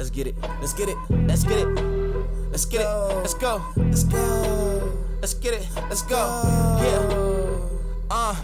[0.00, 0.34] let's get it.
[0.60, 0.96] Let's get it.
[1.10, 1.68] Let's get it.
[2.50, 2.88] Let's get it.
[3.16, 3.62] Let's go.
[3.76, 4.92] Let's go.
[5.20, 5.68] Let's get it.
[5.90, 6.16] Let's go.
[6.80, 8.10] Yeah.
[8.10, 8.34] Uh.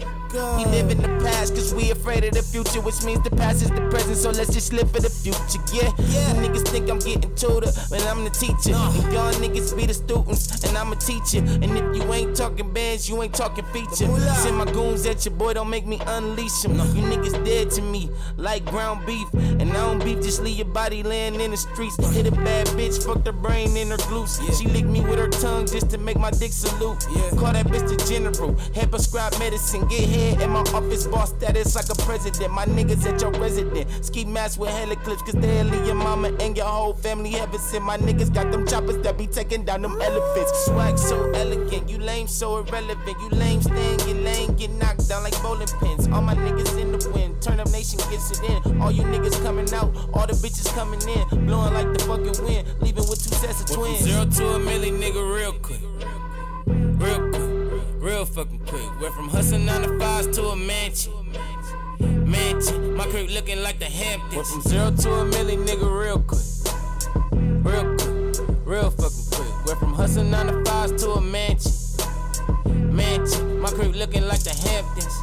[0.57, 3.61] We live in the past cause we afraid of the future, which means the past
[3.61, 5.91] is the present, so let's just live for the future, yeah.
[6.07, 6.33] yeah.
[6.33, 8.71] You niggas think I'm getting tutor, but I'm the teacher.
[8.71, 8.91] No.
[8.95, 11.39] And y'all niggas be the students, and I'm a teacher.
[11.39, 14.07] And if you ain't talking bands, you ain't talking feature.
[14.39, 16.77] Send my goons at your boy, don't make me unleash them.
[16.77, 16.85] No.
[16.85, 19.27] You niggas dead to me, like ground beef.
[19.33, 21.97] And I don't beef, just leave your body laying in the streets.
[22.15, 24.39] Hit a bad bitch, fuck her brain in her glutes.
[24.41, 24.55] Yeah.
[24.55, 27.05] She licked me with her tongue just to make my dick salute.
[27.13, 27.31] Yeah.
[27.31, 31.75] Call that bitch the general, head prescribe medicine, get head in my office, boss status
[31.75, 32.53] like a president.
[32.53, 34.05] My niggas at your resident.
[34.05, 37.83] Ski mask with heliclips, cause they your mama and your whole family heaven sent.
[37.83, 40.65] My niggas got them choppers that be taking down them elephants.
[40.65, 43.17] Swag so elegant, you lame so irrelevant.
[43.21, 46.07] You lame stay in your lane, get knocked down like bowling pins.
[46.07, 48.81] All my niggas in the wind, turn up nation gets it in.
[48.81, 52.67] All you niggas coming out, all the bitches coming in, blowing like the fucking wind,
[52.81, 53.99] leaving with two sets of twins.
[53.99, 55.81] Zero to a million, nigga, real quick,
[56.65, 57.57] real quick
[58.07, 59.01] real fucking quick.
[59.01, 61.11] Went from hustling nine to fives to a mansion.
[62.27, 64.35] Mansion, my crib looking like the Hamptons.
[64.35, 66.43] Went from zero to a million, nigga, real quick.
[67.63, 69.65] Real quick, real fucking quick.
[69.65, 71.71] Went from hustling nine to fives to a mansion.
[72.93, 75.15] Mansion, my crib looking like the Hamptons.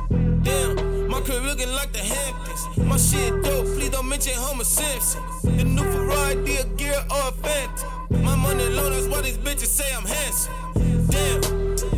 [0.44, 2.78] Damn, my crib looking like the Hamptons.
[2.78, 5.22] My shit dope, please don't mention Homer Simpson.
[5.42, 8.24] The new Ferrari, a gear or a Phantom.
[8.24, 10.54] My money low, that's why these bitches say I'm handsome.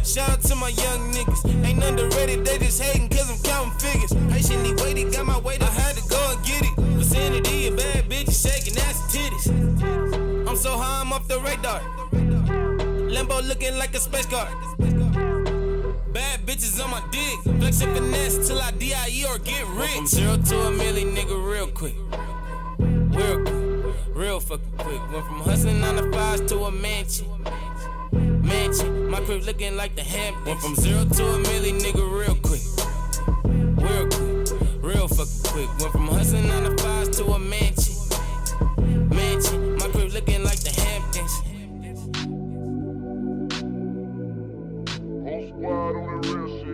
[0.05, 1.65] Shout out to my young niggas.
[1.65, 4.13] Ain't underrated, they just hating cause I'm counting figures.
[4.33, 6.75] Patiently waited, got my weight, I had to go and get it.
[6.99, 10.49] Vicinity, bad bitch shaking ass titties.
[10.49, 11.81] I'm so high, I'm off the radar.
[13.11, 14.49] Lambo looking like a space car.
[16.13, 17.59] Bad bitches on my dick.
[17.61, 19.91] Flexing finesse till I DIE or get rich.
[19.97, 21.95] From zero to a million, nigga, real quick.
[22.79, 23.97] Real quick.
[24.15, 25.13] Real fucking quick.
[25.13, 27.27] Went from hustling on the fives to a mansion.
[29.17, 30.47] My crib looking like the Hamptons.
[30.47, 32.61] Went from zero to a million, nigga, real quick.
[33.81, 34.85] Real quick.
[34.85, 35.79] Real fucking quick.
[35.81, 37.95] Went from hustling on the fives to a mansion.
[39.09, 39.77] Mansion.
[39.77, 41.33] My crib looking like the Hamptons.
[45.49, 46.66] Squad on the real